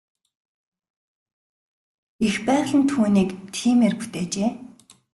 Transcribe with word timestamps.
Эх 2.25 2.35
байгаль 2.47 2.75
нь 2.79 2.87
түүнийг 2.91 3.29
тиймээр 3.55 3.93
бүтээжээ. 3.99 4.51